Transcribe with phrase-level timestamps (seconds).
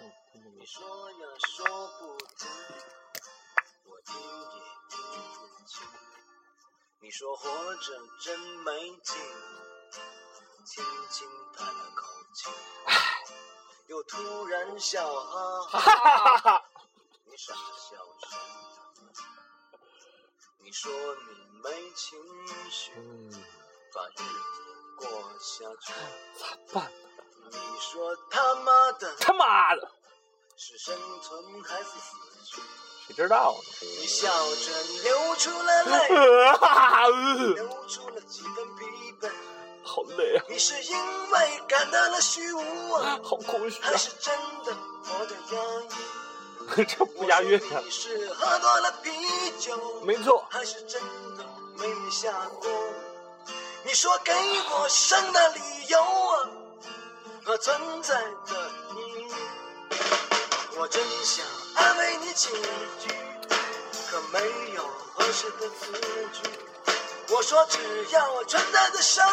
[0.00, 1.66] 你说呀说
[1.98, 2.48] 不停，
[3.84, 4.58] 我听也
[4.88, 4.98] 听
[5.34, 5.86] 不清。
[7.00, 9.16] 你说活着真没劲，
[10.64, 12.48] 轻轻叹了口气，
[13.88, 16.64] 又突然笑哈哈哈。
[17.26, 18.36] 你傻笑什
[19.02, 19.12] 么？
[20.58, 22.18] 你说你没情
[22.70, 22.92] 绪，
[23.92, 24.62] 把日子
[24.96, 25.92] 过下去。
[26.38, 26.90] 咋办？
[27.52, 29.90] 你说他妈的，他妈的，
[30.56, 32.60] 是生存还是死去？
[33.08, 33.86] 谁知道呢？
[34.00, 37.08] 你笑着流出了泪，呃
[37.54, 38.84] 流出了几分疲
[39.20, 39.30] 惫。
[39.84, 44.32] 好累啊，你是因为感到了虚无啊，好空虚啊还，是真
[44.64, 44.72] 的
[45.04, 46.84] 活得压抑？
[46.86, 47.90] 这不押韵啊你。
[47.90, 49.10] 是喝多了啤
[49.58, 51.02] 酒，没错，还是真
[51.36, 51.44] 的
[51.76, 52.70] 没没下过？
[53.84, 54.32] 你说给
[54.70, 56.48] 我生的理由啊，
[57.44, 58.14] 和存在
[58.46, 59.34] 的意义。
[60.76, 62.48] 我真想安慰你几
[63.00, 63.14] 句，
[64.10, 64.40] 可没
[64.74, 64.82] 有
[65.14, 65.92] 合适的词
[66.32, 66.48] 句。
[67.34, 67.78] 我说只
[68.10, 69.24] 要我存在的生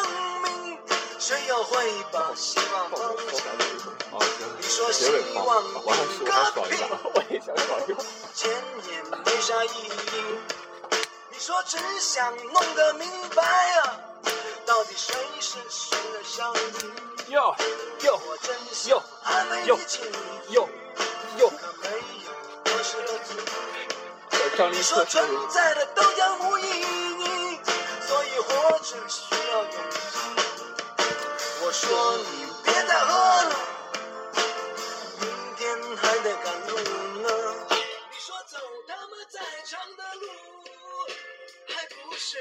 [0.44, 0.80] 命，
[1.20, 3.44] 谁又会把希望放弃？
[4.12, 4.20] 哦，
[4.60, 8.04] 你说希望我还是我还爽一把， 我也想爽一把。
[8.34, 8.50] 钱
[8.90, 10.40] 也没啥意义。
[11.32, 13.44] 你说只想弄个明白
[13.80, 14.00] 啊，
[14.70, 17.34] 到底谁是谁的小你？
[17.34, 17.56] 哟
[18.04, 20.12] 哟我真想哟安慰哟你几句，
[20.50, 20.70] 哟
[21.40, 21.90] 哟，可没
[22.24, 22.30] 有
[22.66, 23.34] 合适的词。
[24.56, 27.60] 张力你说存在的都将无意义，
[28.08, 29.98] 所以活着需要勇气。
[31.64, 33.12] 我说你别再喝
[33.46, 33.56] 了，
[35.20, 37.28] 明天还得赶路呢。
[37.72, 40.28] 你说走他妈再长的路，
[41.70, 42.38] 还不是。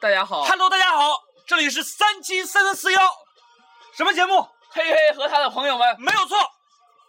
[0.00, 3.02] 大家好，Hello，大家好，这里是三七三三四幺，
[3.92, 4.40] 什么节目？
[4.70, 6.38] 嘿嘿和他的朋友们，没有错，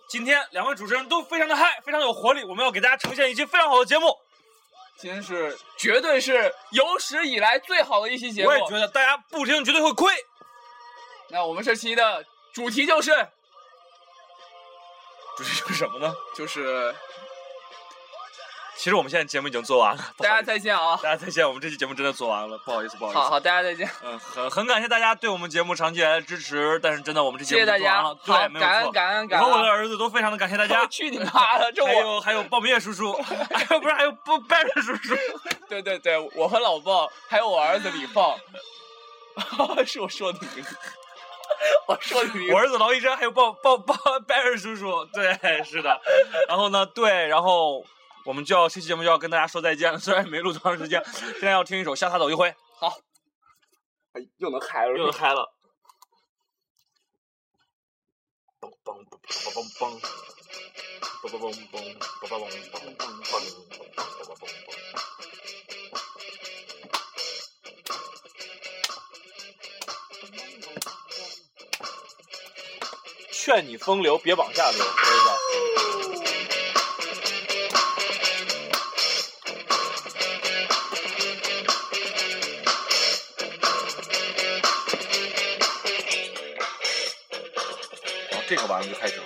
[0.10, 4.14] 今天两位主持人都非常的嗨，非常有活力，我们要给大家呈现一期非常好的节目。
[4.98, 8.58] 今天是绝对是有史以来最好的一期节目我。
[8.58, 10.14] 也觉得大家不听绝对会亏。
[11.30, 13.12] 那我们这期的主题就是
[15.38, 16.14] 主题是什么呢？
[16.36, 16.94] 就是
[18.82, 21.00] 其实我们现在节目已经做完了， 大家再见啊！
[21.04, 23.20] 大家再见，我们这期节目真的做完了，不好意思，不好意思。
[23.20, 23.88] 好好，大家再见。
[24.04, 28.92] 嗯，很很感谢大家对我们节目长期以来的支持，但是真的我们这期节目谢谢大家，做完了，对，没有错感恩错。
[28.92, 29.70] 感恩感恩我和我的。
[29.70, 30.84] 儿子都非常的感谢大家。
[30.90, 31.72] 去你妈的！
[31.74, 33.14] 这还有还有鲍明业叔叔，
[33.54, 35.16] 还有不是还有不拜瑞叔叔，
[35.70, 38.36] 对对对，我和老鲍还有我儿子李放，
[39.86, 40.76] 是我说的名字，
[41.88, 42.60] 我说的名字我。
[42.60, 43.96] 儿子劳医生，还有鲍鲍鲍
[44.28, 46.02] 拜仁叔叔，对，是的。
[46.48, 47.86] 然后呢，对，然后
[48.24, 52.50] 我们就要这期节目就要跟大家说再见了，虽然没录多长时间，现在要听一首《下他走一回》，
[54.14, 55.54] 哎又能嗨了，又能嗨了。
[58.60, 60.00] 嘣嘣嘣嘣嘣嘣，
[61.22, 61.88] 嘣嘣嘣嘣
[62.22, 63.36] 嘣嘣嘣嘣嘣
[63.72, 64.70] 嘣嘣嘣嘣。
[73.32, 75.41] 劝你风流，别往下流，儿
[88.52, 89.24] 这个完了就开始了。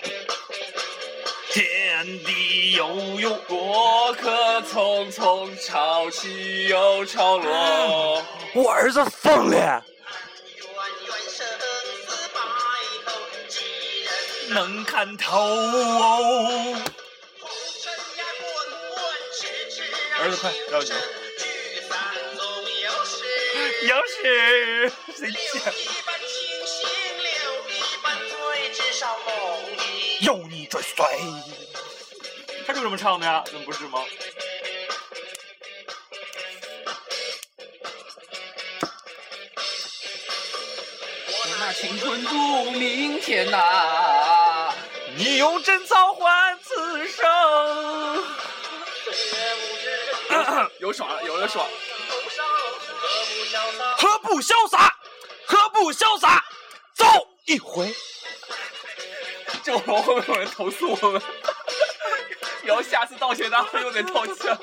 [1.49, 8.23] 天地悠悠，过客匆匆，潮起又潮落。
[8.53, 9.83] 我儿子疯了，
[14.49, 15.41] 能看透
[20.19, 20.93] 儿子快绕酒
[21.39, 21.97] 聚散
[22.37, 23.25] 总有时。
[23.87, 25.73] 有时谁留讲？
[30.21, 31.05] 有你追随。
[32.65, 34.03] 他就这么唱的呀，怎么不是吗？
[41.27, 44.73] 我那青春赌明天呐、
[45.15, 47.25] 你用贞操换此生。
[50.79, 51.67] 有爽了，有了爽。
[53.97, 54.95] 何不潇洒？
[55.45, 56.43] 何不潇洒？
[56.95, 57.05] 走
[57.45, 57.93] 一回。
[59.65, 61.19] 这我们会不会有人投诉我们？
[62.63, 64.55] 然后下次道歉大会又得道歉。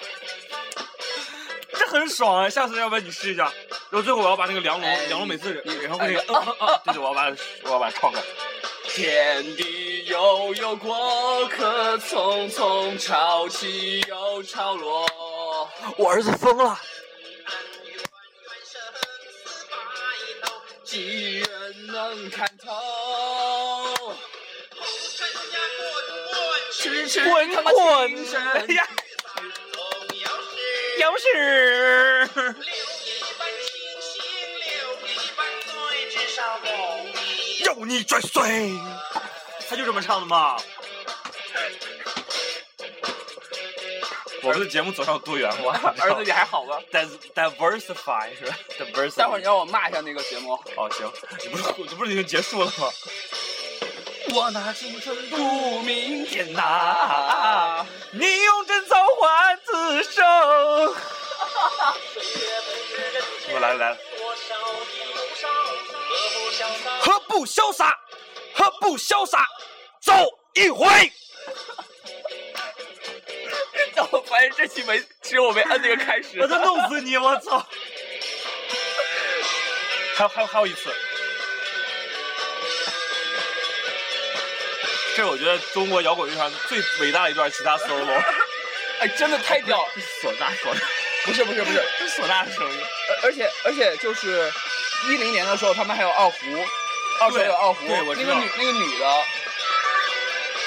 [1.72, 2.48] 这很爽啊！
[2.48, 3.52] 下次要不然你试一下。
[3.90, 7.24] 然后最后我要把那个梁龙，哎梁龙每次，你然后那个，嗯嗯嗯，对对，我要把
[7.64, 8.22] 我要把它唱出来。
[8.88, 15.08] 天地悠悠，过客匆匆，潮起又潮落。
[15.96, 16.78] 我儿子疯了。
[20.84, 22.46] 几人能看
[26.88, 27.82] 滚，滚他妈滚！
[28.54, 28.88] 哎呀，
[29.72, 29.82] 总
[30.18, 30.56] 要是
[30.98, 31.24] 要是
[32.24, 33.08] 留一
[33.38, 33.66] 半清
[34.00, 34.12] 醒，
[34.64, 34.70] 留
[35.06, 35.72] 一半醉，
[36.10, 36.70] 至少梦
[37.06, 37.10] 里
[37.64, 38.72] 有你追随。
[39.68, 40.56] 他就这么唱的嘛。
[44.42, 49.16] 我们的节目走向多元化， 儿子，你还好吗？diversify 是吧？diversify。
[49.16, 50.54] 待会儿你让我骂一下那个节目。
[50.76, 51.08] 哦行，
[51.44, 52.90] 你不是你不是已经结束了吗？
[54.34, 60.24] 我拿青春赌明天呐、哪你用贞操换此生。
[63.52, 63.98] 我来了来了，
[67.00, 67.94] 何不潇洒？
[68.54, 69.46] 何不潇洒？
[70.00, 70.14] 走
[70.54, 71.12] 一回。
[73.94, 76.40] 但我发现这期没，只有我没摁那个开始。
[76.40, 77.18] 我都弄死你！
[77.18, 77.66] 我操！
[80.16, 80.90] 还有还有还有一次，
[85.22, 88.22] 是我觉得中国摇滚乐上最伟大的一段吉他 solo。
[88.98, 89.84] 哎，真的太屌！
[89.96, 90.80] 是唢呐唢呐，
[91.24, 92.80] 不是不是不是，是唢呐的声音。
[93.08, 94.52] 而而且而且就是
[95.08, 96.36] 一零年的时候，他们还有二胡，
[97.20, 99.24] 二手有二胡，对我知道那个女那个女的，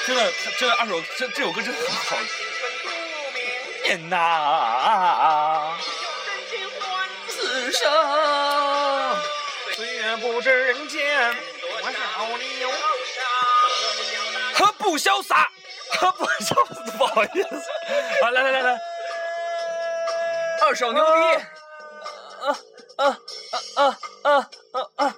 [0.06, 2.16] 真的，真的二手这这首歌真的很好
[3.84, 5.76] 念呐。
[7.28, 9.16] 此生
[9.74, 11.88] 岁月不知人间多少
[12.38, 12.68] 年。
[14.56, 15.48] 何不潇洒？
[16.00, 16.96] 何不潇洒？
[16.96, 17.56] 不好意思，
[18.24, 18.78] 啊，来来来来，
[20.62, 21.10] 二手牛逼。
[22.98, 23.12] 二手
[24.98, 25.14] 演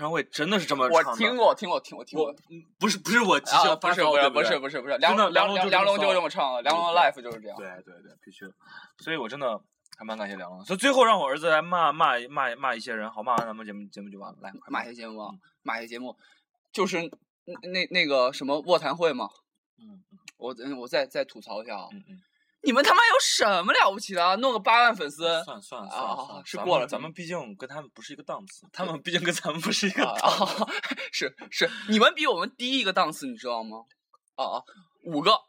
[0.00, 1.10] 唱会真的是这么我唱的？
[1.12, 2.34] 我听过，听过，听过，听过
[2.78, 7.56] 不是不是我即啊，兴发烧，不是不是不是不是不是，梁梁梁梁龙就这么唱的，梁龙的 life 就是这样。
[7.58, 8.52] 对对对，必须的。
[8.98, 9.60] 所以我真的
[9.98, 10.64] 还蛮感谢梁龙。
[10.64, 14.38] 所以最后让我儿子来骂骂骂骂一些人，好骂完咱们节目节目就完了。
[14.40, 15.30] 来，骂一些节目啊，
[15.62, 16.16] 马些节目，
[16.72, 17.02] 就是
[17.44, 19.28] 那那那个什么卧谈会嘛，
[19.78, 20.02] 嗯
[20.38, 22.22] 我嗯我再再吐槽一下啊，嗯嗯，
[22.62, 24.34] 你们他妈有什么了不起的啊？
[24.36, 30.62] 弄个八万粉丝，算算了啊算了算了，是过了咱们毕竟跟他们不是一个档次，他们毕竟跟咱们不是一个啊档次。
[30.62, 30.70] 啊，
[31.10, 33.84] 是是，你们比我们低一个档次，你知道吗？
[34.36, 34.62] 啊啊，
[35.04, 35.40] 五个，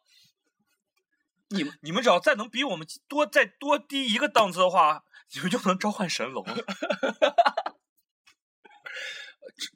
[1.50, 5.04] 你们你们只要再能比我们多再多低一个档次的话，
[5.34, 6.56] 你们就能召唤神龙了。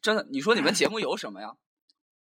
[0.02, 1.56] 真的，你说你们节目有什么呀？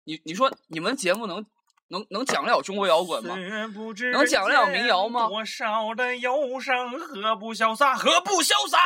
[0.05, 1.47] 你你说你们节目能
[1.93, 3.37] 能能讲了中国摇滚吗？
[3.37, 7.94] 能讲了民谣吗多少的忧伤，何不潇洒？
[7.94, 8.79] 何不潇洒？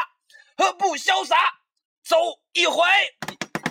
[0.56, 1.36] 何不潇洒？
[2.02, 2.16] 走
[2.52, 2.82] 一回。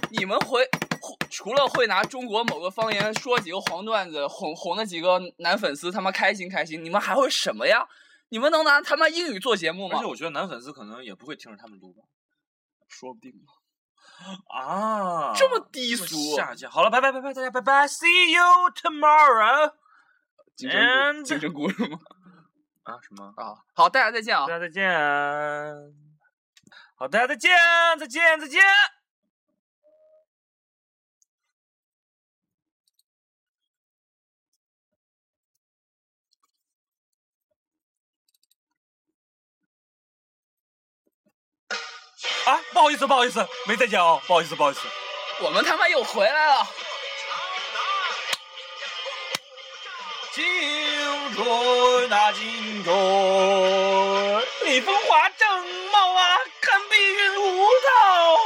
[0.10, 0.64] 你们会
[1.02, 7.86] 会除了会拿中国某个方言说几个黄段子哄哄那几个男粉丝他妈开心开心，你们还会什么呀？
[8.30, 10.08] 你们能拿他妈英语做节目吗而且？
[10.08, 12.04] 我觉得男粉丝可能也不会听着他们录吧。
[12.88, 13.52] 说不定呢。
[14.50, 16.70] 啊，这么低俗下贱。
[16.70, 19.74] 好了，拜拜拜拜，大家拜拜，See you tomorrow。
[20.56, 22.00] 精神精神故事吗？
[22.84, 23.34] 啊，什么？
[23.38, 24.54] 啊，好，大家再见啊大！
[24.54, 24.90] 家再见。
[26.98, 27.52] 好，大家再见，
[28.00, 28.62] 再见，再见。
[42.76, 44.82] 不好意思，不好意思，没再见哦，不好意思，不好意思。
[45.40, 46.68] 我们他妈又回来了。
[50.34, 50.44] 青
[51.34, 52.94] 春啊，青春，
[54.66, 55.48] 你风华正
[55.90, 58.38] 茂啊，堪比云舞蹈。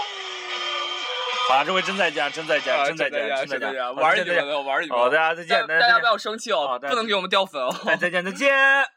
[1.47, 5.17] 好了，这回真再见，真再见，啊真再见，真再见，玩你再见们的，玩一局好，的。
[5.17, 7.75] 大家再见，大家不要生气哦，不能给我们掉粉哦。
[7.83, 8.87] 再再见，再见，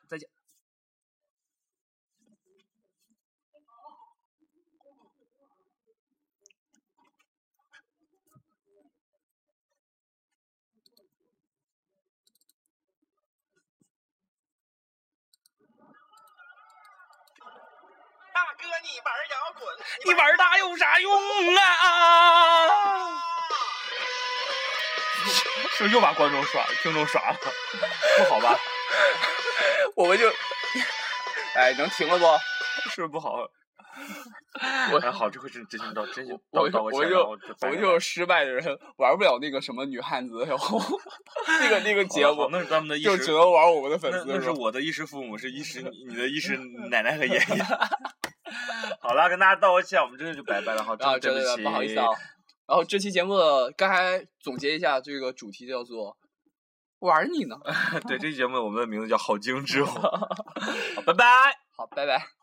[18.83, 19.63] 你玩摇滚，
[20.05, 21.13] 你玩它有啥用
[21.57, 23.23] 啊？
[25.77, 27.37] 是不是又把观众耍、听众耍了？
[28.19, 28.59] 不好吧？
[29.97, 30.29] 我们就，
[31.55, 32.25] 哎，能停了不？
[32.91, 33.49] 是不是不好？
[34.93, 38.65] 我哎，好，这回真真心到真心我道道个歉，我就我们就是失败的人，
[38.97, 40.81] 玩不了那个什么女汉子，然后
[41.61, 42.49] 那个那个节目
[43.03, 44.33] 就只能玩我们的粉丝是吧？
[44.35, 46.57] 那是我的衣食父母，是衣食你你的衣食
[46.91, 47.43] 奶奶和爷爷。
[49.01, 52.07] 好了，跟大家道个歉，我们真的就拜拜了，好，啊，真的对不好意思啊。
[52.67, 56.17] 然后这期节目的刚才总结一下，这个主题叫做
[57.01, 57.57] “玩你呢
[58.09, 59.85] 对，这期节目我们的名字叫好精致
[61.05, 61.25] 拜拜。”。
[61.77, 62.42] 好，拜拜。